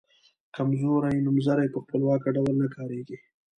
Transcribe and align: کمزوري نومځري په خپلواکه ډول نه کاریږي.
کمزوري 0.55 1.15
نومځري 1.25 1.67
په 1.71 1.79
خپلواکه 1.83 2.27
ډول 2.35 2.55
نه 2.61 2.67
کاریږي. 2.75 3.17